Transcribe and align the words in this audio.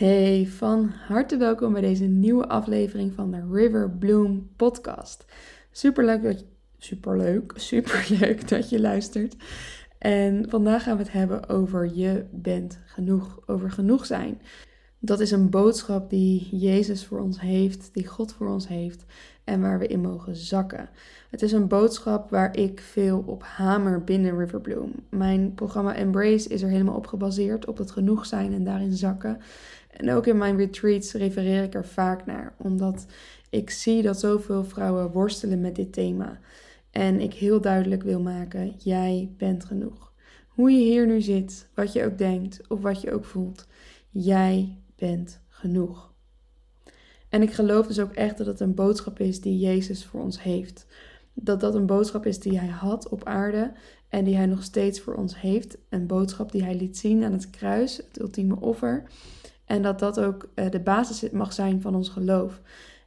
Hey, 0.00 0.46
van 0.46 0.92
harte 1.06 1.36
welkom 1.36 1.72
bij 1.72 1.80
deze 1.80 2.04
nieuwe 2.04 2.48
aflevering 2.48 3.12
van 3.12 3.30
de 3.30 3.46
River 3.50 3.90
Bloom 3.90 4.50
podcast. 4.56 5.24
Superleuk 5.70 6.22
dat 6.22 6.38
je, 6.38 6.44
superleuk, 6.78 7.52
superleuk 7.72 8.48
dat 8.48 8.68
je 8.68 8.80
luistert. 8.80 9.36
En 9.98 10.48
vandaag 10.48 10.82
gaan 10.82 10.96
we 10.96 11.02
het 11.02 11.12
hebben 11.12 11.48
over 11.48 11.94
je 11.94 12.24
bent 12.30 12.78
genoeg, 12.84 13.40
over 13.46 13.70
genoeg 13.70 14.06
zijn. 14.06 14.40
Dat 14.98 15.20
is 15.20 15.30
een 15.30 15.50
boodschap 15.50 16.10
die 16.10 16.56
Jezus 16.56 17.04
voor 17.04 17.20
ons 17.20 17.40
heeft, 17.40 17.90
die 17.92 18.06
God 18.06 18.32
voor 18.32 18.48
ons 18.48 18.68
heeft 18.68 19.04
en 19.44 19.60
waar 19.60 19.78
we 19.78 19.86
in 19.86 20.00
mogen 20.00 20.36
zakken. 20.36 20.88
Het 21.30 21.42
is 21.42 21.52
een 21.52 21.68
boodschap 21.68 22.30
waar 22.30 22.56
ik 22.56 22.80
veel 22.80 23.22
op 23.26 23.42
hamer 23.42 24.04
binnen 24.04 24.38
Riverbloom. 24.38 24.92
Mijn 25.10 25.54
programma 25.54 25.94
Embrace 25.94 26.48
is 26.48 26.62
er 26.62 26.68
helemaal 26.68 26.96
op 26.96 27.06
gebaseerd, 27.06 27.66
op 27.66 27.78
het 27.78 27.90
genoeg 27.90 28.26
zijn 28.26 28.52
en 28.52 28.64
daarin 28.64 28.92
zakken. 28.92 29.40
En 29.90 30.10
ook 30.12 30.26
in 30.26 30.38
mijn 30.38 30.56
retreats 30.56 31.12
refereer 31.12 31.62
ik 31.62 31.74
er 31.74 31.86
vaak 31.86 32.26
naar, 32.26 32.54
omdat 32.58 33.06
ik 33.50 33.70
zie 33.70 34.02
dat 34.02 34.20
zoveel 34.20 34.64
vrouwen 34.64 35.10
worstelen 35.10 35.60
met 35.60 35.76
dit 35.76 35.92
thema. 35.92 36.40
En 36.90 37.20
ik 37.20 37.34
heel 37.34 37.60
duidelijk 37.60 38.02
wil 38.02 38.20
maken: 38.20 38.74
jij 38.78 39.34
bent 39.36 39.64
genoeg. 39.64 40.12
Hoe 40.48 40.70
je 40.70 40.84
hier 40.84 41.06
nu 41.06 41.20
zit, 41.20 41.68
wat 41.74 41.92
je 41.92 42.04
ook 42.04 42.18
denkt 42.18 42.60
of 42.68 42.80
wat 42.80 43.00
je 43.00 43.12
ook 43.12 43.24
voelt, 43.24 43.66
jij 44.10 44.78
bent 44.96 45.40
genoeg. 45.48 46.12
En 47.28 47.42
ik 47.42 47.52
geloof 47.52 47.86
dus 47.86 48.00
ook 48.00 48.12
echt 48.12 48.38
dat 48.38 48.46
het 48.46 48.60
een 48.60 48.74
boodschap 48.74 49.20
is 49.20 49.40
die 49.40 49.58
Jezus 49.58 50.04
voor 50.04 50.20
ons 50.20 50.42
heeft. 50.42 50.86
Dat 51.34 51.60
dat 51.60 51.74
een 51.74 51.86
boodschap 51.86 52.26
is 52.26 52.38
die 52.38 52.58
hij 52.58 52.68
had 52.68 53.08
op 53.08 53.24
aarde 53.24 53.72
en 54.08 54.24
die 54.24 54.36
hij 54.36 54.46
nog 54.46 54.62
steeds 54.62 55.00
voor 55.00 55.14
ons 55.14 55.40
heeft. 55.40 55.78
Een 55.88 56.06
boodschap 56.06 56.52
die 56.52 56.62
hij 56.62 56.74
liet 56.74 56.98
zien 56.98 57.24
aan 57.24 57.32
het 57.32 57.50
kruis, 57.50 57.96
het 57.96 58.20
ultieme 58.20 58.60
offer. 58.60 59.10
En 59.70 59.82
dat 59.82 59.98
dat 59.98 60.20
ook 60.20 60.48
eh, 60.54 60.70
de 60.70 60.80
basis 60.80 61.30
mag 61.30 61.52
zijn 61.52 61.80
van 61.80 61.94
ons 61.94 62.08
geloof. 62.08 62.60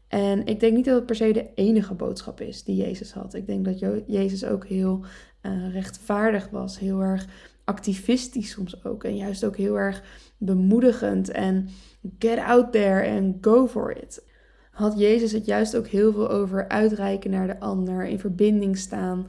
En 0.08 0.46
ik 0.46 0.60
denk 0.60 0.76
niet 0.76 0.86
dat 0.86 0.96
het 0.96 1.06
per 1.06 1.16
se 1.16 1.34
de 1.34 1.50
enige 1.56 1.94
boodschap 1.94 2.42
is 2.42 2.64
die 2.64 2.76
Jezus 2.76 3.14
had. 3.14 3.34
Ik 3.34 3.48
denk 3.48 3.66
dat 3.66 4.04
Jezus 4.08 4.46
ook 4.46 4.66
heel 4.66 5.06
uh, 5.42 5.74
rechtvaardig 5.74 6.50
was, 6.50 6.80
heel 6.80 7.02
erg 7.02 7.26
activistisch 7.64 8.50
soms 8.50 8.86
ook. 8.86 9.04
En 9.04 9.16
juist 9.16 9.46
ook 9.46 9.58
heel 9.58 9.80
erg 9.80 10.04
bemoedigend 10.38 11.30
en 11.30 11.70
get 12.20 12.38
out 12.38 12.72
there 12.72 13.10
and 13.10 13.36
go 13.42 13.68
for 13.68 13.98
it. 13.98 14.24
Had 14.72 15.00
Jezus 15.00 15.32
het 15.32 15.46
juist 15.46 15.76
ook 15.78 15.88
heel 15.88 16.14
veel 16.14 16.30
over 16.30 16.68
uitreiken 16.68 17.32
naar 17.32 17.48
de 17.48 17.60
ander, 17.60 18.06
in 18.06 18.20
verbinding 18.20 18.78
staan, 18.78 19.28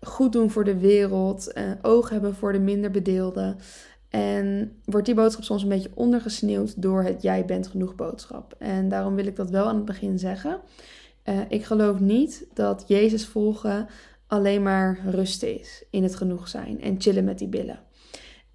goed 0.00 0.32
doen 0.32 0.50
voor 0.50 0.64
de 0.64 0.78
wereld, 0.78 1.52
uh, 1.54 1.70
oog 1.82 2.10
hebben 2.10 2.34
voor 2.34 2.52
de 2.52 2.60
minder 2.60 2.90
bedeelden. 2.90 3.56
En 4.16 4.72
wordt 4.84 5.06
die 5.06 5.14
boodschap 5.14 5.44
soms 5.44 5.62
een 5.62 5.68
beetje 5.68 5.90
ondergesneeuwd 5.94 6.82
door 6.82 7.02
het 7.02 7.22
jij 7.22 7.44
bent 7.44 7.66
genoeg 7.66 7.94
boodschap. 7.94 8.54
En 8.58 8.88
daarom 8.88 9.14
wil 9.14 9.26
ik 9.26 9.36
dat 9.36 9.50
wel 9.50 9.66
aan 9.66 9.76
het 9.76 9.84
begin 9.84 10.18
zeggen. 10.18 10.60
Uh, 11.24 11.40
ik 11.48 11.64
geloof 11.64 12.00
niet 12.00 12.46
dat 12.54 12.84
Jezus 12.86 13.26
volgen 13.26 13.86
alleen 14.26 14.62
maar 14.62 15.00
rusten 15.06 15.60
is 15.60 15.84
in 15.90 16.02
het 16.02 16.16
genoeg 16.16 16.48
zijn 16.48 16.80
en 16.80 17.00
chillen 17.00 17.24
met 17.24 17.38
die 17.38 17.48
billen. 17.48 17.80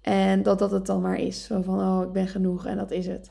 En 0.00 0.42
dat 0.42 0.58
dat 0.58 0.70
het 0.70 0.86
dan 0.86 1.00
maar 1.00 1.18
is. 1.18 1.44
Zo 1.44 1.62
van, 1.62 1.80
oh, 1.80 2.02
ik 2.06 2.12
ben 2.12 2.28
genoeg 2.28 2.66
en 2.66 2.76
dat 2.76 2.90
is 2.90 3.06
het. 3.06 3.30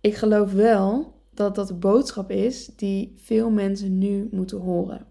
Ik 0.00 0.14
geloof 0.14 0.52
wel 0.52 1.14
dat 1.34 1.54
dat 1.54 1.68
de 1.68 1.74
boodschap 1.74 2.30
is 2.30 2.66
die 2.76 3.14
veel 3.16 3.50
mensen 3.50 3.98
nu 3.98 4.28
moeten 4.30 4.58
horen. 4.58 5.06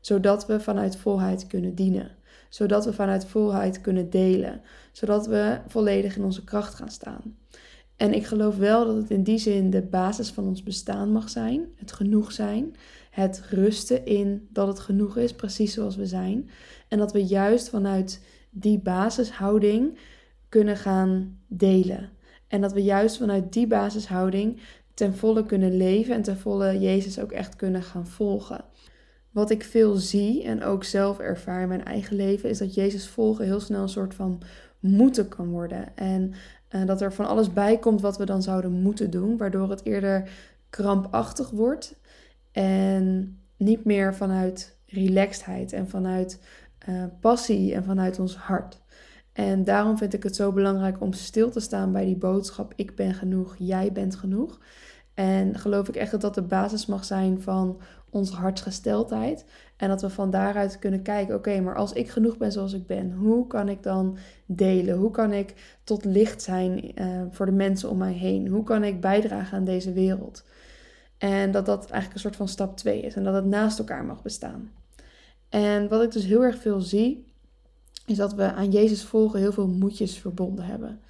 Zodat 0.00 0.46
we 0.46 0.60
vanuit 0.60 0.96
volheid 0.96 1.46
kunnen 1.46 1.74
dienen 1.74 2.18
zodat 2.50 2.84
we 2.84 2.92
vanuit 2.92 3.26
volheid 3.26 3.80
kunnen 3.80 4.10
delen, 4.10 4.60
zodat 4.92 5.26
we 5.26 5.58
volledig 5.66 6.16
in 6.16 6.24
onze 6.24 6.44
kracht 6.44 6.74
gaan 6.74 6.90
staan. 6.90 7.36
En 7.96 8.14
ik 8.14 8.26
geloof 8.26 8.56
wel 8.56 8.86
dat 8.86 8.96
het 8.96 9.10
in 9.10 9.22
die 9.22 9.38
zin 9.38 9.70
de 9.70 9.82
basis 9.82 10.30
van 10.30 10.46
ons 10.46 10.62
bestaan 10.62 11.12
mag 11.12 11.28
zijn, 11.28 11.66
het 11.76 11.92
genoeg 11.92 12.32
zijn, 12.32 12.74
het 13.10 13.42
rusten 13.50 14.06
in 14.06 14.48
dat 14.50 14.66
het 14.66 14.80
genoeg 14.80 15.16
is, 15.16 15.34
precies 15.34 15.72
zoals 15.74 15.96
we 15.96 16.06
zijn. 16.06 16.50
En 16.88 16.98
dat 16.98 17.12
we 17.12 17.24
juist 17.24 17.68
vanuit 17.68 18.20
die 18.50 18.78
basishouding 18.78 19.98
kunnen 20.48 20.76
gaan 20.76 21.38
delen. 21.46 22.10
En 22.48 22.60
dat 22.60 22.72
we 22.72 22.82
juist 22.82 23.16
vanuit 23.16 23.52
die 23.52 23.66
basishouding 23.66 24.60
ten 24.94 25.14
volle 25.14 25.46
kunnen 25.46 25.76
leven 25.76 26.14
en 26.14 26.22
ten 26.22 26.38
volle 26.38 26.78
Jezus 26.78 27.18
ook 27.18 27.32
echt 27.32 27.56
kunnen 27.56 27.82
gaan 27.82 28.06
volgen. 28.06 28.64
Wat 29.30 29.50
ik 29.50 29.64
veel 29.64 29.96
zie 29.96 30.44
en 30.44 30.62
ook 30.62 30.84
zelf 30.84 31.18
ervaar 31.18 31.62
in 31.62 31.68
mijn 31.68 31.84
eigen 31.84 32.16
leven, 32.16 32.48
is 32.48 32.58
dat 32.58 32.74
Jezus 32.74 33.08
volgen 33.08 33.44
heel 33.44 33.60
snel 33.60 33.82
een 33.82 33.88
soort 33.88 34.14
van 34.14 34.42
moeten 34.80 35.28
kan 35.28 35.48
worden. 35.48 35.96
En 35.96 36.32
uh, 36.70 36.86
dat 36.86 37.00
er 37.00 37.12
van 37.12 37.26
alles 37.26 37.52
bij 37.52 37.78
komt 37.78 38.00
wat 38.00 38.16
we 38.16 38.24
dan 38.24 38.42
zouden 38.42 38.72
moeten 38.72 39.10
doen, 39.10 39.36
waardoor 39.36 39.70
het 39.70 39.84
eerder 39.84 40.30
krampachtig 40.70 41.50
wordt 41.50 41.98
en 42.52 43.38
niet 43.56 43.84
meer 43.84 44.14
vanuit 44.14 44.78
relaxedheid 44.86 45.72
en 45.72 45.88
vanuit 45.88 46.40
uh, 46.88 47.04
passie 47.20 47.74
en 47.74 47.84
vanuit 47.84 48.18
ons 48.18 48.36
hart. 48.36 48.80
En 49.32 49.64
daarom 49.64 49.98
vind 49.98 50.14
ik 50.14 50.22
het 50.22 50.36
zo 50.36 50.52
belangrijk 50.52 51.00
om 51.00 51.12
stil 51.12 51.50
te 51.50 51.60
staan 51.60 51.92
bij 51.92 52.04
die 52.04 52.16
boodschap: 52.16 52.72
ik 52.76 52.96
ben 52.96 53.14
genoeg, 53.14 53.54
jij 53.58 53.92
bent 53.92 54.14
genoeg. 54.14 54.60
En 55.14 55.58
geloof 55.58 55.88
ik 55.88 55.96
echt 55.96 56.10
dat 56.10 56.20
dat 56.20 56.34
de 56.34 56.42
basis 56.42 56.86
mag 56.86 57.04
zijn 57.04 57.40
van 57.40 57.80
onze 58.10 58.34
hartsgesteldheid. 58.34 59.44
En 59.76 59.88
dat 59.88 60.00
we 60.00 60.10
van 60.10 60.30
daaruit 60.30 60.78
kunnen 60.78 61.02
kijken: 61.02 61.34
oké, 61.34 61.60
maar 61.60 61.76
als 61.76 61.92
ik 61.92 62.08
genoeg 62.08 62.36
ben 62.36 62.52
zoals 62.52 62.72
ik 62.72 62.86
ben, 62.86 63.12
hoe 63.12 63.46
kan 63.46 63.68
ik 63.68 63.82
dan 63.82 64.18
delen? 64.46 64.96
Hoe 64.96 65.10
kan 65.10 65.32
ik 65.32 65.78
tot 65.84 66.04
licht 66.04 66.42
zijn 66.42 67.00
uh, 67.00 67.22
voor 67.30 67.46
de 67.46 67.52
mensen 67.52 67.90
om 67.90 67.98
mij 67.98 68.12
heen? 68.12 68.48
Hoe 68.48 68.64
kan 68.64 68.84
ik 68.84 69.00
bijdragen 69.00 69.58
aan 69.58 69.64
deze 69.64 69.92
wereld? 69.92 70.44
En 71.18 71.50
dat 71.50 71.66
dat 71.66 71.80
eigenlijk 71.80 72.14
een 72.14 72.20
soort 72.20 72.36
van 72.36 72.48
stap 72.48 72.76
2 72.76 73.00
is 73.00 73.14
en 73.14 73.24
dat 73.24 73.34
het 73.34 73.44
naast 73.44 73.78
elkaar 73.78 74.04
mag 74.04 74.22
bestaan. 74.22 74.70
En 75.48 75.88
wat 75.88 76.02
ik 76.02 76.12
dus 76.12 76.24
heel 76.24 76.44
erg 76.44 76.58
veel 76.58 76.80
zie, 76.80 77.26
is 78.06 78.16
dat 78.16 78.34
we 78.34 78.52
aan 78.52 78.70
Jezus 78.70 79.04
volgen 79.04 79.40
heel 79.40 79.52
veel 79.52 79.68
moedjes 79.68 80.18
verbonden 80.18 80.64
hebben. 80.64 81.00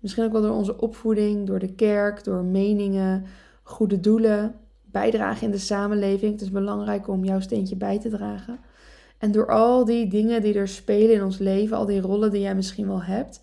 Misschien 0.00 0.24
ook 0.24 0.32
wel 0.32 0.42
door 0.42 0.56
onze 0.56 0.80
opvoeding, 0.80 1.46
door 1.46 1.58
de 1.58 1.74
kerk, 1.74 2.24
door 2.24 2.44
meningen, 2.44 3.24
goede 3.62 4.00
doelen, 4.00 4.54
bijdragen 4.90 5.46
in 5.46 5.50
de 5.50 5.58
samenleving. 5.58 6.32
Het 6.32 6.40
is 6.40 6.50
belangrijk 6.50 7.08
om 7.08 7.24
jouw 7.24 7.40
steentje 7.40 7.76
bij 7.76 7.98
te 7.98 8.08
dragen. 8.08 8.58
En 9.18 9.32
door 9.32 9.50
al 9.50 9.84
die 9.84 10.08
dingen 10.08 10.42
die 10.42 10.54
er 10.54 10.68
spelen 10.68 11.14
in 11.14 11.24
ons 11.24 11.38
leven, 11.38 11.76
al 11.76 11.86
die 11.86 12.00
rollen 12.00 12.30
die 12.30 12.40
jij 12.40 12.54
misschien 12.54 12.86
wel 12.86 13.02
hebt, 13.02 13.40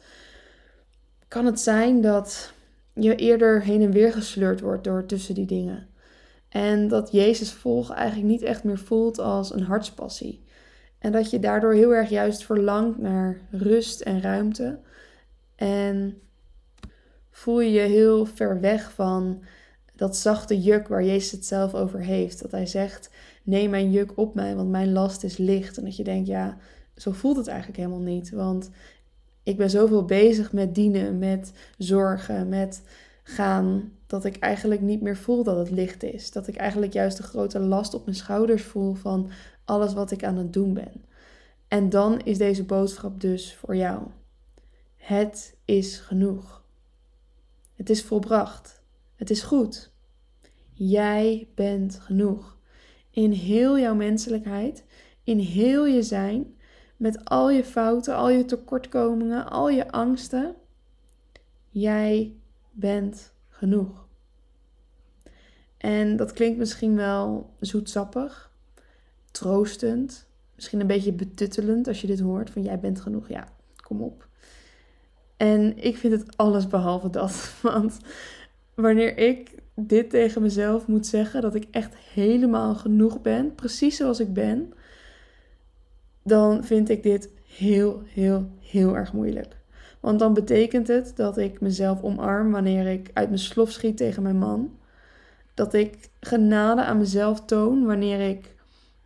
kan 1.28 1.46
het 1.46 1.60
zijn 1.60 2.02
dat 2.02 2.54
je 2.94 3.16
eerder 3.16 3.62
heen 3.62 3.82
en 3.82 3.92
weer 3.92 4.14
gesleurd 4.14 4.62
wordt 4.62 4.84
door 4.84 5.06
tussen 5.06 5.36
die 5.36 5.46
dingen. 5.46 5.88
En 6.50 6.88
dat 6.88 7.12
Jezus 7.12 7.52
volgen 7.52 7.96
eigenlijk 7.96 8.28
niet 8.30 8.42
echt 8.42 8.64
meer 8.64 8.78
voelt 8.78 9.20
als 9.20 9.54
een 9.54 9.64
hartspassie. 9.64 10.44
En 11.00 11.12
dat 11.12 11.30
je 11.30 11.40
daardoor 11.40 11.74
heel 11.74 11.94
erg 11.94 12.10
juist 12.10 12.44
verlangt 12.44 12.98
naar 12.98 13.38
rust 13.52 14.02
en 14.02 14.22
ruimte. 14.22 14.80
En 15.56 16.22
voel 17.32 17.60
je 17.60 17.72
je 17.72 17.80
heel 17.80 18.26
ver 18.26 18.60
weg 18.60 18.92
van 18.92 19.44
dat 20.04 20.18
zachte 20.18 20.62
juk 20.62 20.88
waar 20.88 21.04
Jezus 21.04 21.32
het 21.32 21.46
zelf 21.46 21.74
over 21.74 22.00
heeft. 22.00 22.42
Dat 22.42 22.52
hij 22.52 22.66
zegt: 22.66 23.10
Neem 23.44 23.70
mijn 23.70 23.92
juk 23.92 24.12
op 24.16 24.36
mij, 24.36 24.56
want 24.56 24.70
mijn 24.70 24.92
last 24.92 25.24
is 25.24 25.38
licht. 25.38 25.78
En 25.78 25.84
dat 25.84 25.96
je 25.96 26.04
denkt: 26.04 26.28
Ja, 26.28 26.58
zo 26.96 27.12
voelt 27.12 27.38
het 27.38 27.48
eigenlijk 27.48 27.78
helemaal 27.78 28.00
niet. 28.00 28.32
Want 28.32 28.70
ik 29.44 29.58
ben 29.58 29.70
zoveel 29.70 30.06
bezig 30.06 30.52
met 30.52 30.76
dienen, 30.76 31.20
met 31.20 31.54
zorgen, 31.78 32.50
met 32.50 32.82
gaan. 33.24 33.92
Dat 34.08 34.26
ik 34.26 34.38
eigenlijk 34.38 34.82
niet 34.82 35.02
meer 35.02 35.18
voel 35.18 35.44
dat 35.44 35.58
het 35.58 35.70
licht 35.70 36.04
is. 36.04 36.32
Dat 36.32 36.48
ik 36.48 36.56
eigenlijk 36.56 36.94
juist 36.94 37.18
de 37.18 37.24
grote 37.24 37.60
last 37.60 37.94
op 37.94 38.06
mijn 38.06 38.18
schouders 38.18 38.64
voel 38.64 38.94
van 38.94 39.30
alles 39.66 39.94
wat 39.94 40.12
ik 40.12 40.24
aan 40.24 40.38
het 40.38 40.54
doen 40.54 40.74
ben. 40.74 41.06
En 41.68 41.90
dan 41.90 42.22
is 42.22 42.38
deze 42.38 42.64
boodschap 42.64 43.22
dus 43.22 43.56
voor 43.56 43.76
jou. 43.76 44.02
Het 44.96 45.56
is 45.66 45.98
genoeg. 45.98 46.64
Het 47.76 47.90
is 47.90 48.04
volbracht. 48.04 48.82
Het 49.16 49.30
is 49.30 49.42
goed. 49.42 49.93
Jij 50.74 51.48
bent 51.56 52.00
genoeg. 52.00 52.58
In 53.10 53.32
heel 53.32 53.80
jouw 53.80 53.96
menselijkheid, 53.96 54.86
in 55.24 55.38
heel 55.38 55.86
je 55.86 56.04
zijn, 56.04 56.56
met 56.98 57.26
al 57.26 57.50
je 57.50 57.64
fouten, 57.64 58.16
al 58.16 58.30
je 58.30 58.46
tekortkomingen, 58.46 59.50
al 59.50 59.70
je 59.70 59.92
angsten. 59.92 60.56
Jij 61.70 62.36
bent 62.72 63.34
genoeg. 63.50 64.08
En 65.78 66.16
dat 66.16 66.34
klinkt 66.34 66.58
misschien 66.58 66.96
wel 66.96 67.54
zoetsappig, 67.60 68.52
troostend, 69.32 70.28
misschien 70.56 70.80
een 70.80 70.88
beetje 70.88 71.14
betuttelend 71.14 71.88
als 71.88 72.02
je 72.02 72.08
dit 72.08 72.20
hoort 72.20 72.50
van 72.50 72.62
jij 72.62 72.80
bent 72.80 73.02
genoeg. 73.02 73.30
Ja, 73.30 73.48
kom 73.76 74.02
op. 74.02 74.28
En 75.38 75.78
ik 75.78 75.98
vind 75.98 76.14
het 76.14 76.38
alles 76.38 76.68
behalve 76.68 77.10
dat, 77.10 77.54
want 77.62 77.98
wanneer 78.74 79.18
ik 79.18 79.63
dit 79.76 80.10
tegen 80.10 80.42
mezelf 80.42 80.88
moet 80.88 81.08
zeggen, 81.08 81.42
dat 81.42 81.56
ik 81.56 81.68
echt 81.72 81.96
helemaal 82.14 82.76
genoeg 82.76 83.22
ben, 83.22 83.56
precies 83.56 83.98
zoals 83.98 84.20
ik 84.20 84.34
ben, 84.34 84.74
dan 86.24 86.64
vind 86.64 86.90
ik 86.90 87.04
dit 87.04 87.30
heel, 87.58 88.02
heel, 88.06 88.50
heel 88.60 88.96
erg 88.96 89.14
moeilijk. 89.14 89.56
Want 90.00 90.20
dan 90.20 90.34
betekent 90.34 90.88
het 90.88 91.14
dat 91.16 91.38
ik 91.38 91.62
mezelf 91.62 92.02
omarm 92.02 92.52
wanneer 92.52 92.88
ik 92.88 93.10
uit 93.14 93.28
mijn 93.28 93.40
slof 93.40 93.72
schiet 93.72 93.98
tegen 93.98 94.24
mijn 94.24 94.38
man. 94.38 94.78
Dat 95.54 95.74
ik 95.74 96.10
genade 96.20 96.84
aan 96.84 96.98
mezelf 96.98 97.46
toon 97.46 97.86
wanneer 97.86 98.30
ik 98.30 98.56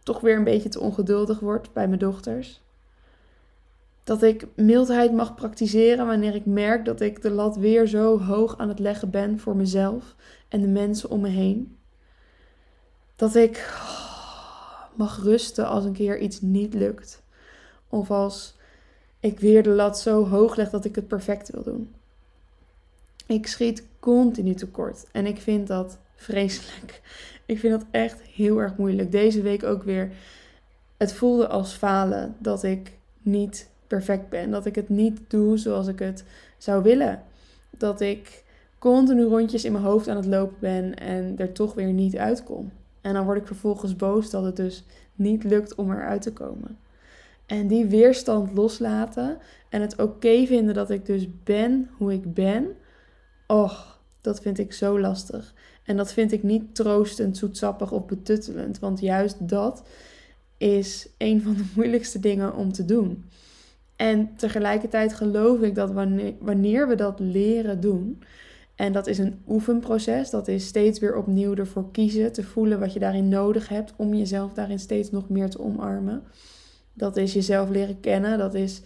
toch 0.04 0.20
weer 0.20 0.36
een 0.36 0.44
beetje 0.44 0.70
te 0.70 0.80
ongeduldig 0.80 1.40
word 1.40 1.74
bij 1.74 1.88
mijn 1.88 2.00
dochters. 2.00 2.62
Dat 4.08 4.24
ik 4.24 4.48
mildheid 4.56 5.12
mag 5.12 5.36
praktiseren 5.36 6.06
wanneer 6.06 6.36
ik 6.36 6.46
merk 6.46 6.86
dat 6.86 7.02
ik 7.02 7.22
de 7.22 7.30
lat 7.30 7.56
weer 7.56 7.88
zo 7.88 8.20
hoog 8.20 8.58
aan 8.58 8.70
het 8.70 8.80
leggen 8.80 9.10
ben 9.10 9.40
voor 9.40 9.56
mezelf 9.56 10.16
en 10.48 10.62
de 10.62 10.68
mensen 10.68 11.10
om 11.10 11.22
me 11.22 11.28
heen. 11.28 11.78
Dat 13.16 13.36
ik 13.36 13.80
mag 14.96 15.24
rusten 15.24 15.68
als 15.68 15.86
een 15.86 15.94
keer 15.94 16.20
iets 16.20 16.42
niet 16.42 16.74
lukt. 16.74 17.22
Of 17.90 18.12
als 18.12 18.56
ik 19.20 19.40
weer 19.40 19.64
de 19.64 19.70
lat 19.70 20.00
zo 20.00 20.28
hoog 20.28 20.56
leg 20.56 20.70
dat 20.70 20.86
ik 20.86 20.96
het 20.96 21.08
perfect 21.08 21.50
wil 21.50 21.64
doen. 21.64 21.94
Ik 23.26 23.48
schiet 23.48 23.84
continu 24.00 24.54
tekort 24.54 25.06
en 25.12 25.26
ik 25.26 25.42
vind 25.42 25.68
dat 25.68 25.98
vreselijk. 26.16 27.02
Ik 27.46 27.60
vind 27.60 27.80
dat 27.80 27.86
echt 27.92 28.22
heel 28.22 28.58
erg 28.58 28.78
moeilijk. 28.78 29.12
Deze 29.12 29.42
week 29.42 29.64
ook 29.64 29.84
weer. 29.84 30.12
Het 30.98 31.14
voelde 31.14 31.48
als 31.48 31.74
falen 31.74 32.36
dat 32.40 32.64
ik 32.64 32.98
niet 33.22 33.70
perfect 33.88 34.30
ben. 34.30 34.52
Dat 34.52 34.66
ik 34.66 34.76
het 34.76 34.90
niet 34.90 35.20
doe 35.28 35.58
zoals 35.58 35.88
ik 35.88 36.00
het 36.00 36.24
zou 36.58 36.84
willen. 36.84 37.24
Dat 37.78 38.02
ik 38.02 38.44
continu 38.80 39.24
rondjes 39.24 39.66
in 39.66 39.72
mijn 39.72 39.84
hoofd 39.84 40.08
aan 40.08 40.16
het 40.16 40.26
lopen 40.26 40.58
ben 40.60 40.96
en 40.96 41.34
er 41.38 41.52
toch 41.52 41.74
weer 41.74 41.94
niet 41.94 42.18
uitkom. 42.18 42.72
En 43.02 43.14
dan 43.14 43.26
word 43.26 43.38
ik 43.38 43.48
vervolgens 43.48 43.96
boos 43.96 44.30
dat 44.30 44.44
het 44.44 44.56
dus 44.56 44.84
niet 45.16 45.44
lukt 45.44 45.76
om 45.76 45.92
eruit 45.92 46.22
te 46.22 46.34
komen. 46.34 46.78
En 47.46 47.68
die 47.68 47.86
weerstand 47.86 48.54
loslaten 48.54 49.38
en 49.70 49.82
het 49.82 50.02
oké 50.02 50.46
vinden 50.46 50.74
dat 50.74 50.90
ik 50.90 51.06
dus 51.06 51.28
ben 51.44 51.90
hoe 51.98 52.14
ik 52.14 52.34
ben. 52.34 52.68
Och, 53.48 54.00
dat 54.22 54.42
vind 54.42 54.60
ik 54.60 54.74
zo 54.74 55.00
lastig. 55.00 55.54
En 55.84 55.98
dat 55.98 56.14
vind 56.14 56.32
ik 56.32 56.44
niet 56.44 56.76
troostend, 56.76 57.38
zoetsappig 57.38 57.92
of 57.92 58.06
betuttelend. 58.06 58.80
Want 58.80 59.00
juist 59.00 59.50
dat 59.50 59.84
is 60.58 61.10
een 61.18 61.42
van 61.42 61.54
de 61.54 61.66
moeilijkste 61.76 62.20
dingen 62.20 62.56
om 62.56 62.72
te 62.72 62.86
doen. 62.86 63.26
En 63.98 64.36
tegelijkertijd 64.36 65.14
geloof 65.14 65.62
ik 65.62 65.76
dat 65.76 65.92
wanneer, 66.40 66.88
we 66.88 66.96
dat 66.96 67.20
leren 67.20 67.80
doen, 67.80 68.24
en 68.76 68.94
dat 68.94 69.08
is 69.08 69.18
een 69.18 69.42
oefenproces, 69.48 70.30
dat 70.30 70.48
is 70.48 70.66
steeds 70.66 71.00
weer 71.00 71.16
opnieuw 71.16 71.56
ervoor 71.56 71.92
kiezen, 71.92 72.32
te 72.32 72.44
voelen 72.44 72.80
wat 72.80 72.94
je 72.94 73.00
daarin 73.00 73.28
nodig 73.28 73.70
hebt 73.70 73.94
om 73.96 74.14
jezelf 74.14 74.54
daarin 74.54 74.80
steeds 74.80 75.12
nog 75.12 75.30
meer 75.30 75.50
te 75.50 75.60
omarmen. 75.60 76.24
Dat 76.94 77.18
is 77.18 77.34
jezelf 77.34 77.70
leren 77.70 78.00
kennen, 78.00 78.38
dat 78.38 78.54
is 78.54 78.82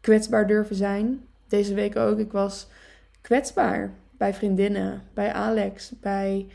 kwetsbaar 0.00 0.46
durven 0.46 0.76
zijn. 0.76 1.20
Deze 1.48 1.74
week 1.74 1.96
ook, 1.96 2.18
ik 2.18 2.32
was 2.32 2.68
kwetsbaar 3.20 3.94
bij 4.16 4.34
vriendinnen, 4.34 5.02
bij 5.14 5.32
Alex, 5.32 5.92
bij 6.00 6.46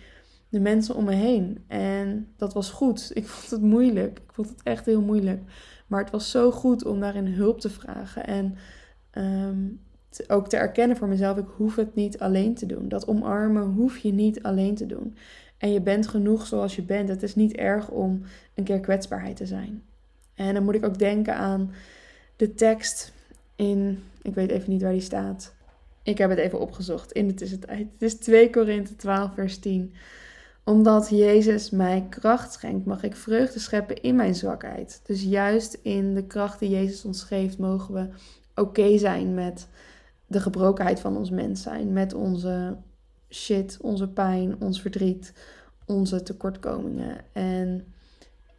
de 0.50 0.60
mensen 0.60 0.96
om 0.96 1.04
me 1.04 1.14
heen. 1.14 1.64
En 1.68 2.28
dat 2.38 2.54
was 2.54 2.70
goed. 2.70 3.12
Ik 3.14 3.28
vond 3.28 3.52
het 3.52 3.62
moeilijk. 3.62 4.18
Ik 4.18 4.34
vond 4.34 4.50
het 4.50 4.64
echt 4.64 4.86
heel 4.86 5.02
moeilijk. 5.02 5.42
Maar 5.88 6.02
het 6.02 6.12
was 6.12 6.32
zo 6.32 6.52
goed 6.52 6.86
om 6.86 7.00
daarin 7.00 7.28
hulp 7.28 7.60
te 7.60 7.70
vragen. 7.70 8.26
En 8.26 8.56
ehm, 9.12 9.68
ook 10.28 10.48
te 10.48 10.58
erkennen 10.58 10.98
voor 10.98 11.08
mezelf, 11.08 11.38
ik 11.38 11.48
hoef 11.56 11.76
het 11.76 11.96
niet 11.96 12.20
alleen 12.20 12.56
te 12.56 12.66
doen. 12.66 12.90
Dat 12.90 13.08
omarmen 13.08 13.64
hoef 13.64 13.98
je 13.98 14.14
niet 14.14 14.44
alleen 14.44 14.76
te 14.76 14.86
doen. 14.86 15.16
En 15.58 15.72
je 15.72 15.82
bent 15.82 16.08
genoeg 16.08 16.48
zoals 16.48 16.76
je 16.76 16.84
bent. 16.84 17.10
Het 17.10 17.24
is 17.24 17.36
niet 17.36 17.56
erg 17.56 17.90
om 17.90 18.22
een 18.54 18.64
keer 18.64 18.80
kwetsbaarheid 18.80 19.36
te 19.36 19.46
zijn. 19.46 19.84
En 20.34 20.54
dan 20.54 20.64
moet 20.64 20.76
ik 20.76 20.86
ook 20.86 21.00
denken 21.00 21.36
aan 21.36 21.72
de 22.36 22.54
tekst 22.54 23.14
in, 23.56 24.04
ik 24.22 24.34
weet 24.34 24.52
even 24.52 24.72
niet 24.72 24.82
waar 24.82 24.92
die 24.92 25.02
staat. 25.02 25.54
Ik 26.04 26.18
heb 26.18 26.30
het 26.30 26.40
even 26.40 26.60
opgezocht 26.60 27.12
in 27.12 27.28
de 27.28 27.34
tussentijd. 27.34 27.88
Het 27.92 28.02
is 28.02 28.16
2 28.16 28.50
Korinthe 28.50 28.96
12, 28.96 29.34
vers 29.34 29.60
10. 29.60 29.94
Omdat 30.66 31.10
Jezus 31.10 31.70
mij 31.70 32.06
kracht 32.10 32.54
schenkt, 32.54 32.86
mag 32.86 33.04
ik 33.04 33.16
vreugde 33.16 33.60
scheppen 33.60 34.02
in 34.02 34.16
mijn 34.16 34.36
zwakheid. 34.36 35.02
Dus 35.04 35.24
juist 35.24 35.74
in 35.82 36.14
de 36.14 36.24
kracht 36.24 36.60
die 36.60 36.70
Jezus 36.70 37.06
ons 37.06 37.24
geeft, 37.24 37.58
mogen 37.58 37.94
we 37.94 38.10
oké 38.62 38.98
zijn 38.98 39.34
met 39.34 39.68
de 40.28 40.40
gebrokenheid 40.40 41.00
van 41.00 41.18
ons 41.18 41.30
mens 41.30 41.62
zijn. 41.62 41.94
Met 41.94 42.14
onze 42.14 42.78
shit, 43.30 43.78
onze 43.82 44.08
pijn, 44.08 44.62
ons 44.62 44.82
verdriet, 44.82 45.34
onze 45.86 46.24
tekortkomingen. 46.24 47.18
En 47.34 47.94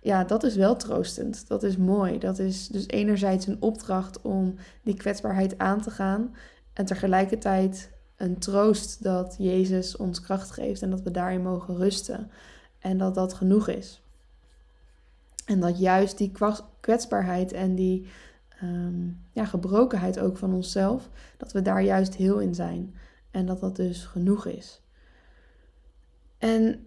ja, 0.00 0.24
dat 0.24 0.44
is 0.44 0.56
wel 0.56 0.76
troostend. 0.76 1.48
Dat 1.48 1.62
is 1.62 1.76
mooi. 1.76 2.18
Dat 2.18 2.38
is 2.38 2.68
dus 2.68 2.86
enerzijds 2.88 3.46
een 3.46 3.62
opdracht 3.62 4.22
om 4.22 4.54
die 4.82 4.94
kwetsbaarheid 4.94 5.58
aan 5.58 5.80
te 5.80 5.90
gaan. 5.90 6.34
En 6.72 6.84
tegelijkertijd 6.84 7.90
een 8.16 8.38
troost 8.38 9.02
dat 9.02 9.34
Jezus 9.38 9.96
ons 9.96 10.20
kracht 10.20 10.50
geeft 10.50 10.82
en 10.82 10.90
dat 10.90 11.02
we 11.02 11.10
daarin 11.10 11.42
mogen 11.42 11.76
rusten. 11.76 12.30
En 12.78 12.98
dat 12.98 13.14
dat 13.14 13.34
genoeg 13.34 13.68
is. 13.68 14.02
En 15.44 15.60
dat 15.60 15.78
juist 15.78 16.18
die 16.18 16.32
kwetsbaarheid 16.80 17.52
en 17.52 17.74
die 17.74 18.06
um, 18.62 19.20
ja, 19.32 19.44
gebrokenheid 19.44 20.18
ook 20.18 20.36
van 20.36 20.54
onszelf, 20.54 21.10
dat 21.36 21.52
we 21.52 21.62
daar 21.62 21.82
juist 21.82 22.14
heel 22.14 22.38
in 22.38 22.54
zijn. 22.54 22.94
En 23.30 23.46
dat 23.46 23.60
dat 23.60 23.76
dus 23.76 24.04
genoeg 24.04 24.46
is. 24.46 24.80
En 26.38 26.86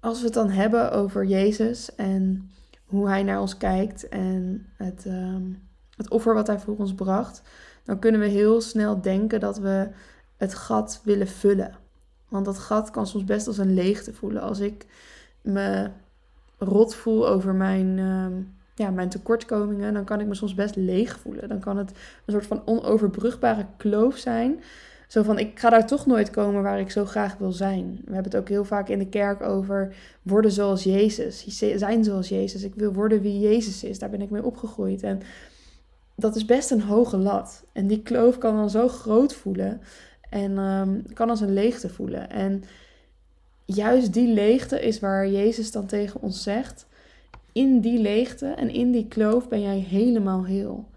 als 0.00 0.18
we 0.18 0.24
het 0.24 0.34
dan 0.34 0.50
hebben 0.50 0.92
over 0.92 1.24
Jezus 1.24 1.94
en 1.94 2.50
hoe 2.84 3.08
hij 3.08 3.22
naar 3.22 3.40
ons 3.40 3.56
kijkt 3.56 4.08
en 4.08 4.66
het, 4.76 5.06
ehm, 5.06 5.52
het 5.96 6.10
offer 6.10 6.34
wat 6.34 6.46
hij 6.46 6.58
voor 6.58 6.76
ons 6.76 6.94
bracht, 6.94 7.42
dan 7.84 7.98
kunnen 7.98 8.20
we 8.20 8.26
heel 8.26 8.60
snel 8.60 9.00
denken 9.00 9.40
dat 9.40 9.58
we 9.58 9.88
het 10.36 10.54
gat 10.54 11.00
willen 11.04 11.28
vullen. 11.28 11.74
Want 12.28 12.44
dat 12.44 12.58
gat 12.58 12.90
kan 12.90 13.06
soms 13.06 13.24
best 13.24 13.46
als 13.46 13.58
een 13.58 13.74
leegte 13.74 14.12
voelen. 14.12 14.42
Als 14.42 14.58
ik 14.60 14.86
me 15.40 15.90
rot 16.58 16.94
voel 16.94 17.28
over 17.28 17.54
mijn, 17.54 17.98
uh, 17.98 18.26
ja, 18.74 18.90
mijn 18.90 19.08
tekortkomingen, 19.08 19.94
dan 19.94 20.04
kan 20.04 20.20
ik 20.20 20.26
me 20.26 20.34
soms 20.34 20.54
best 20.54 20.76
leeg 20.76 21.18
voelen. 21.18 21.48
Dan 21.48 21.60
kan 21.60 21.76
het 21.76 21.90
een 21.90 22.32
soort 22.32 22.46
van 22.46 22.62
onoverbrugbare 22.64 23.66
kloof 23.76 24.16
zijn. 24.16 24.60
Zo 25.08 25.22
van, 25.22 25.38
ik 25.38 25.58
ga 25.58 25.70
daar 25.70 25.86
toch 25.86 26.06
nooit 26.06 26.30
komen 26.30 26.62
waar 26.62 26.80
ik 26.80 26.90
zo 26.90 27.04
graag 27.04 27.36
wil 27.36 27.52
zijn. 27.52 28.00
We 28.04 28.12
hebben 28.12 28.32
het 28.32 28.40
ook 28.40 28.48
heel 28.48 28.64
vaak 28.64 28.88
in 28.88 28.98
de 28.98 29.08
kerk 29.08 29.42
over 29.42 29.94
worden 30.22 30.50
zoals 30.50 30.82
Jezus. 30.82 31.44
Zijn 31.76 32.04
zoals 32.04 32.28
Jezus. 32.28 32.62
Ik 32.62 32.74
wil 32.74 32.92
worden 32.92 33.20
wie 33.20 33.40
Jezus 33.40 33.84
is. 33.84 33.98
Daar 33.98 34.10
ben 34.10 34.20
ik 34.20 34.30
mee 34.30 34.44
opgegroeid. 34.44 35.02
En 35.02 35.20
dat 36.20 36.36
is 36.36 36.44
best 36.44 36.70
een 36.70 36.82
hoge 36.82 37.16
lat. 37.16 37.64
En 37.72 37.86
die 37.86 38.02
kloof 38.02 38.38
kan 38.38 38.56
dan 38.56 38.70
zo 38.70 38.88
groot 38.88 39.34
voelen. 39.34 39.80
En 40.30 40.58
um, 40.58 41.12
kan 41.12 41.30
als 41.30 41.40
een 41.40 41.52
leegte 41.52 41.88
voelen. 41.88 42.30
En 42.30 42.64
juist 43.64 44.12
die 44.12 44.28
leegte 44.28 44.80
is 44.80 45.00
waar 45.00 45.28
Jezus 45.28 45.72
dan 45.72 45.86
tegen 45.86 46.22
ons 46.22 46.42
zegt. 46.42 46.86
In 47.52 47.80
die 47.80 47.98
leegte 47.98 48.46
en 48.46 48.70
in 48.70 48.90
die 48.90 49.08
kloof 49.08 49.48
ben 49.48 49.60
jij 49.60 49.78
helemaal 49.78 50.44
heel. 50.44 50.88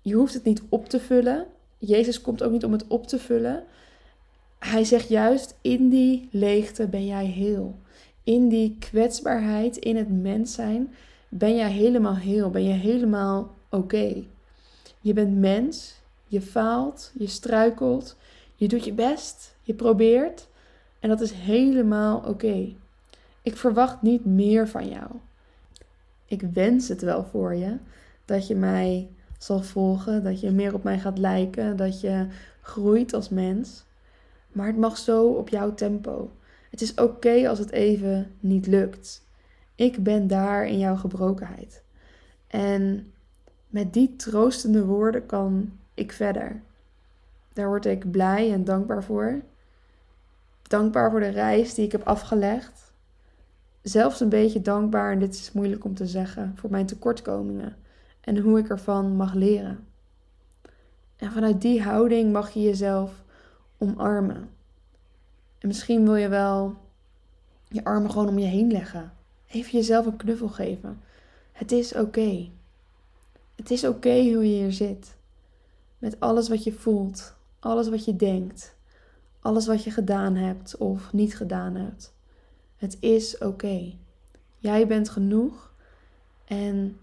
Je 0.00 0.14
hoeft 0.14 0.34
het 0.34 0.44
niet 0.44 0.62
op 0.68 0.88
te 0.88 1.00
vullen. 1.00 1.46
Jezus 1.78 2.20
komt 2.20 2.42
ook 2.42 2.52
niet 2.52 2.64
om 2.64 2.72
het 2.72 2.86
op 2.86 3.06
te 3.06 3.18
vullen. 3.18 3.64
Hij 4.58 4.84
zegt 4.84 5.08
juist, 5.08 5.54
in 5.60 5.88
die 5.88 6.28
leegte 6.30 6.86
ben 6.86 7.06
jij 7.06 7.26
heel. 7.26 7.78
In 8.24 8.48
die 8.48 8.76
kwetsbaarheid, 8.78 9.76
in 9.76 9.96
het 9.96 10.22
mens 10.22 10.54
zijn, 10.54 10.94
ben 11.28 11.56
jij 11.56 11.70
helemaal 11.70 12.16
heel. 12.16 12.50
Ben 12.50 12.64
je 12.64 12.72
helemaal 12.72 13.54
oké. 13.70 14.24
Je 15.02 15.12
bent 15.12 15.38
mens, 15.38 15.94
je 16.26 16.40
faalt, 16.40 17.12
je 17.18 17.26
struikelt, 17.26 18.16
je 18.54 18.68
doet 18.68 18.84
je 18.84 18.92
best, 18.92 19.56
je 19.62 19.74
probeert 19.74 20.48
en 21.00 21.08
dat 21.08 21.20
is 21.20 21.32
helemaal 21.32 22.22
oké. 22.26 22.74
Ik 23.42 23.56
verwacht 23.56 24.02
niet 24.02 24.24
meer 24.24 24.68
van 24.68 24.88
jou. 24.88 25.10
Ik 26.26 26.42
wens 26.52 26.88
het 26.88 27.02
wel 27.02 27.24
voor 27.24 27.54
je 27.54 27.76
dat 28.24 28.46
je 28.46 28.54
mij 28.54 29.08
zal 29.38 29.62
volgen, 29.62 30.24
dat 30.24 30.40
je 30.40 30.50
meer 30.50 30.74
op 30.74 30.82
mij 30.82 30.98
gaat 30.98 31.18
lijken, 31.18 31.76
dat 31.76 32.00
je 32.00 32.26
groeit 32.60 33.12
als 33.12 33.28
mens. 33.28 33.84
Maar 34.52 34.66
het 34.66 34.76
mag 34.76 34.98
zo 34.98 35.26
op 35.26 35.48
jouw 35.48 35.74
tempo. 35.74 36.30
Het 36.70 36.80
is 36.80 36.94
oké 36.94 37.48
als 37.48 37.58
het 37.58 37.70
even 37.70 38.34
niet 38.40 38.66
lukt. 38.66 39.22
Ik 39.74 40.02
ben 40.02 40.26
daar 40.26 40.66
in 40.66 40.78
jouw 40.78 40.96
gebrokenheid. 40.96 41.82
En 42.46 43.11
met 43.72 43.92
die 43.92 44.16
troostende 44.16 44.84
woorden 44.84 45.26
kan 45.26 45.72
ik 45.94 46.12
verder. 46.12 46.62
Daar 47.52 47.66
word 47.66 47.84
ik 47.84 48.10
blij 48.10 48.52
en 48.52 48.64
dankbaar 48.64 49.04
voor. 49.04 49.42
Dankbaar 50.62 51.10
voor 51.10 51.20
de 51.20 51.28
reis 51.28 51.74
die 51.74 51.84
ik 51.84 51.92
heb 51.92 52.02
afgelegd. 52.06 52.92
Zelfs 53.82 54.20
een 54.20 54.28
beetje 54.28 54.60
dankbaar, 54.60 55.12
en 55.12 55.18
dit 55.18 55.34
is 55.34 55.52
moeilijk 55.52 55.84
om 55.84 55.94
te 55.94 56.06
zeggen, 56.06 56.52
voor 56.56 56.70
mijn 56.70 56.86
tekortkomingen 56.86 57.76
en 58.20 58.38
hoe 58.38 58.58
ik 58.58 58.68
ervan 58.68 59.16
mag 59.16 59.34
leren. 59.34 59.86
En 61.16 61.32
vanuit 61.32 61.60
die 61.60 61.82
houding 61.82 62.32
mag 62.32 62.50
je 62.50 62.60
jezelf 62.60 63.22
omarmen. 63.78 64.48
En 65.58 65.68
misschien 65.68 66.04
wil 66.04 66.16
je 66.16 66.28
wel 66.28 66.76
je 67.68 67.84
armen 67.84 68.10
gewoon 68.10 68.28
om 68.28 68.38
je 68.38 68.46
heen 68.46 68.72
leggen. 68.72 69.12
Even 69.46 69.70
jezelf 69.70 70.06
een 70.06 70.16
knuffel 70.16 70.48
geven. 70.48 71.00
Het 71.52 71.72
is 71.72 71.94
oké. 71.94 72.50
Het 73.62 73.70
is 73.70 73.84
oké 73.84 74.08
hoe 74.08 74.48
je 74.50 74.62
hier 74.62 74.72
zit. 74.72 75.16
met 75.98 76.20
alles 76.20 76.48
wat 76.48 76.64
je 76.64 76.72
voelt, 76.72 77.34
alles 77.58 77.88
wat 77.88 78.04
je 78.04 78.16
denkt, 78.16 78.74
alles 79.40 79.66
wat 79.66 79.84
je 79.84 79.90
gedaan 79.90 80.34
hebt 80.34 80.76
of 80.76 81.12
niet 81.12 81.36
gedaan 81.36 81.74
hebt. 81.74 82.14
Het 82.76 82.96
is 83.00 83.38
oké. 83.38 83.94
Jij 84.58 84.86
bent 84.86 85.08
genoeg 85.08 85.72
en 86.44 86.98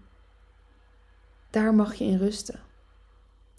daar 1.50 1.74
mag 1.74 1.94
je 1.94 2.04
in 2.04 2.18
rusten. 2.18 2.60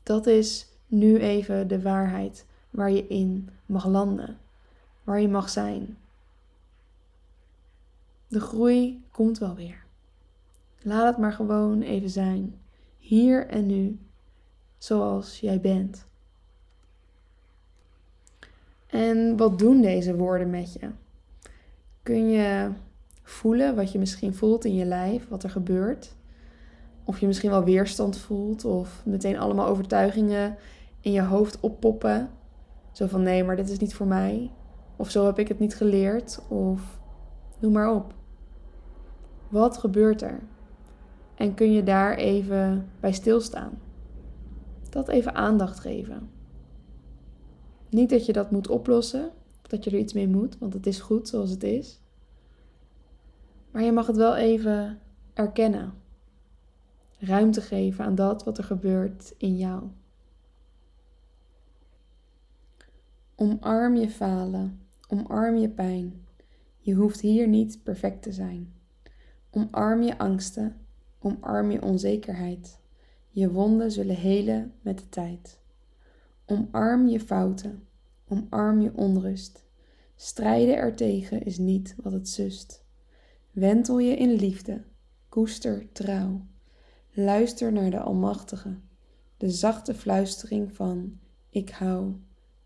Dat 0.03 0.27
is 0.27 0.67
nu 0.87 1.17
even 1.19 1.67
de 1.67 1.81
waarheid 1.81 2.45
waar 2.69 2.91
je 2.91 3.07
in 3.07 3.49
mag 3.65 3.85
landen, 3.85 4.37
waar 5.03 5.21
je 5.21 5.29
mag 5.29 5.49
zijn. 5.49 5.97
De 8.27 8.39
groei 8.39 9.03
komt 9.11 9.37
wel 9.37 9.55
weer. 9.55 9.83
Laat 10.81 11.05
het 11.05 11.17
maar 11.17 11.33
gewoon 11.33 11.81
even 11.81 12.09
zijn, 12.09 12.60
hier 13.01 13.47
en 13.47 13.65
nu, 13.65 13.99
zoals 14.77 15.39
jij 15.39 15.61
bent. 15.61 16.05
En 18.87 19.37
wat 19.37 19.59
doen 19.59 19.81
deze 19.81 20.15
woorden 20.15 20.49
met 20.49 20.73
je? 20.73 20.89
Kun 22.03 22.29
je 22.29 22.71
voelen 23.23 23.75
wat 23.75 23.91
je 23.91 23.99
misschien 23.99 24.33
voelt 24.33 24.65
in 24.65 24.75
je 24.75 24.85
lijf, 24.85 25.27
wat 25.27 25.43
er 25.43 25.49
gebeurt? 25.49 26.15
Of 27.03 27.19
je 27.19 27.27
misschien 27.27 27.49
wel 27.49 27.63
weerstand 27.63 28.17
voelt 28.17 28.65
of 28.65 29.01
meteen 29.05 29.39
allemaal 29.39 29.67
overtuigingen 29.67 30.55
in 30.99 31.11
je 31.11 31.21
hoofd 31.21 31.59
oppoppen. 31.59 32.29
Zo 32.91 33.07
van 33.07 33.23
nee, 33.23 33.43
maar 33.43 33.55
dit 33.55 33.69
is 33.69 33.79
niet 33.79 33.93
voor 33.93 34.07
mij. 34.07 34.51
Of 34.95 35.09
zo 35.09 35.25
heb 35.25 35.39
ik 35.39 35.47
het 35.47 35.59
niet 35.59 35.75
geleerd. 35.75 36.41
Of 36.47 36.99
noem 37.59 37.71
maar 37.71 37.93
op. 37.93 38.13
Wat 39.49 39.77
gebeurt 39.77 40.21
er? 40.21 40.39
En 41.41 41.53
kun 41.53 41.71
je 41.71 41.83
daar 41.83 42.15
even 42.15 42.89
bij 42.99 43.11
stilstaan? 43.11 43.79
Dat 44.89 45.07
even 45.07 45.35
aandacht 45.35 45.79
geven. 45.79 46.29
Niet 47.89 48.09
dat 48.09 48.25
je 48.25 48.33
dat 48.33 48.51
moet 48.51 48.67
oplossen, 48.67 49.31
dat 49.61 49.83
je 49.83 49.91
er 49.91 49.97
iets 49.97 50.13
mee 50.13 50.27
moet, 50.27 50.57
want 50.57 50.73
het 50.73 50.85
is 50.85 50.99
goed 50.99 51.27
zoals 51.27 51.49
het 51.49 51.63
is. 51.63 51.99
Maar 53.71 53.83
je 53.83 53.91
mag 53.91 54.07
het 54.07 54.15
wel 54.15 54.35
even 54.35 54.99
erkennen. 55.33 55.93
Ruimte 57.19 57.61
geven 57.61 58.05
aan 58.05 58.15
dat 58.15 58.43
wat 58.43 58.57
er 58.57 58.63
gebeurt 58.63 59.33
in 59.37 59.57
jou. 59.57 59.83
Omarm 63.35 63.95
je 63.95 64.09
falen, 64.09 64.79
omarm 65.07 65.57
je 65.57 65.69
pijn. 65.69 66.25
Je 66.79 66.93
hoeft 66.93 67.21
hier 67.21 67.47
niet 67.47 67.83
perfect 67.83 68.21
te 68.21 68.31
zijn. 68.31 68.73
Omarm 69.49 70.01
je 70.01 70.17
angsten, 70.17 70.81
omarm 71.21 71.71
je 71.71 71.81
onzekerheid. 71.81 72.79
Je 73.29 73.51
wonden 73.51 73.91
zullen 73.91 74.15
helen 74.15 74.73
met 74.81 74.97
de 74.97 75.09
tijd. 75.09 75.59
Omarm 76.45 77.07
je 77.07 77.19
fouten, 77.19 77.87
omarm 78.27 78.81
je 78.81 78.91
onrust. 78.95 79.63
Strijden 80.15 80.75
ertegen 80.75 81.43
is 81.43 81.57
niet 81.57 81.95
wat 82.01 82.13
het 82.13 82.29
zust. 82.29 82.83
Wentel 83.51 83.99
je 83.99 84.15
in 84.15 84.31
liefde, 84.31 84.83
koester 85.29 85.91
trouw. 85.91 86.45
Luister 87.13 87.71
naar 87.71 87.91
de 87.91 87.99
Almachtige, 87.99 88.77
de 89.37 89.49
zachte 89.49 89.93
fluistering 89.93 90.73
van 90.73 91.19
ik 91.49 91.69
hou 91.69 92.15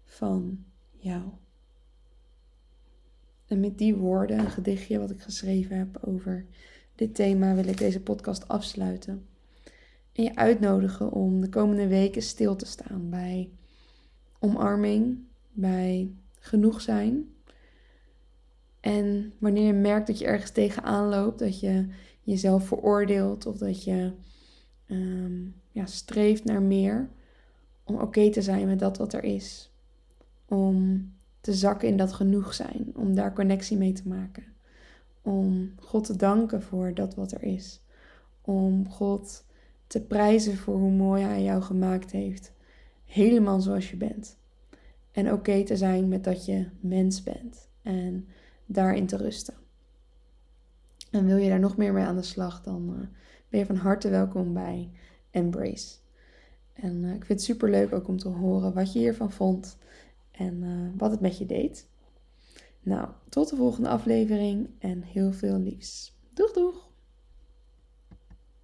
van 0.03 0.65
jou. 0.91 1.23
En 3.45 3.59
met 3.59 3.77
die 3.77 3.95
woorden, 3.95 4.39
een 4.39 4.49
gedichtje 4.49 4.99
wat 4.99 5.11
ik 5.11 5.21
geschreven 5.21 5.77
heb 5.77 5.97
over 6.01 6.45
dit 6.95 7.15
thema, 7.15 7.55
wil 7.55 7.67
ik 7.67 7.77
deze 7.77 8.01
podcast 8.01 8.47
afsluiten. 8.47 9.25
En 10.11 10.23
je 10.23 10.35
uitnodigen 10.35 11.11
om 11.11 11.41
de 11.41 11.49
komende 11.49 11.87
weken 11.87 12.21
stil 12.21 12.55
te 12.55 12.65
staan 12.65 13.09
bij 13.09 13.49
omarming, 14.39 15.17
bij 15.51 16.11
genoeg 16.39 16.81
zijn. 16.81 17.33
En 18.79 19.33
wanneer 19.37 19.65
je 19.65 19.73
merkt 19.73 20.07
dat 20.07 20.19
je 20.19 20.25
ergens 20.25 20.51
tegenaan 20.51 21.09
loopt, 21.09 21.39
dat 21.39 21.59
je 21.59 21.87
jezelf 22.21 22.67
veroordeelt 22.67 23.45
of 23.45 23.57
dat 23.57 23.83
je 23.83 24.11
um, 24.87 25.55
ja, 25.71 25.85
streeft 25.85 26.43
naar 26.43 26.61
meer, 26.61 27.09
om 27.83 27.95
oké 27.95 28.29
te 28.29 28.41
zijn 28.41 28.67
met 28.67 28.79
dat 28.79 28.97
wat 28.97 29.13
er 29.13 29.23
is. 29.23 29.71
Om 30.45 31.09
te 31.41 31.53
zakken 31.53 31.87
in 31.87 31.97
dat 31.97 32.13
genoeg 32.13 32.53
zijn, 32.53 32.91
om 32.95 33.15
daar 33.15 33.33
connectie 33.33 33.77
mee 33.77 33.93
te 33.93 34.07
maken. 34.07 34.54
Om 35.25 35.73
God 35.79 36.03
te 36.03 36.15
danken 36.15 36.61
voor 36.61 36.93
dat 36.93 37.15
wat 37.15 37.31
er 37.31 37.43
is. 37.43 37.81
Om 38.41 38.89
God 38.89 39.45
te 39.87 40.01
prijzen 40.01 40.57
voor 40.57 40.77
hoe 40.77 40.91
mooi 40.91 41.23
Hij 41.23 41.43
jou 41.43 41.61
gemaakt 41.61 42.11
heeft. 42.11 42.53
Helemaal 43.05 43.59
zoals 43.59 43.89
je 43.89 43.97
bent. 43.97 44.37
En 45.11 45.31
oké 45.31 45.63
te 45.63 45.77
zijn 45.77 46.07
met 46.07 46.23
dat 46.23 46.45
je 46.45 46.67
mens 46.79 47.23
bent. 47.23 47.69
En 47.81 48.27
daarin 48.65 49.05
te 49.05 49.17
rusten. 49.17 49.53
En 51.11 51.25
wil 51.25 51.37
je 51.37 51.49
daar 51.49 51.59
nog 51.59 51.77
meer 51.77 51.93
mee 51.93 52.05
aan 52.05 52.15
de 52.15 52.21
slag, 52.21 52.61
dan 52.61 52.89
uh, 52.89 53.07
ben 53.49 53.59
je 53.59 53.65
van 53.65 53.75
harte 53.75 54.09
welkom 54.09 54.53
bij 54.53 54.89
Embrace. 55.31 55.95
En 56.73 57.03
uh, 57.03 57.13
ik 57.13 57.25
vind 57.25 57.39
het 57.39 57.41
super 57.41 57.69
leuk 57.69 57.93
ook 57.93 58.07
om 58.07 58.17
te 58.17 58.27
horen 58.27 58.73
wat 58.73 58.93
je 58.93 58.99
hiervan 58.99 59.31
vond 59.31 59.77
en 60.31 60.63
uh, 60.63 60.89
wat 60.97 61.11
het 61.11 61.19
met 61.19 61.37
je 61.37 61.45
deed. 61.45 61.87
Nou, 62.85 63.09
tot 63.29 63.49
de 63.49 63.55
volgende 63.55 63.89
aflevering 63.89 64.69
en 64.79 65.01
heel 65.01 65.31
veel 65.31 65.57
liefs. 65.57 66.13
Doeg 66.33 66.51
doeg! 66.51 66.84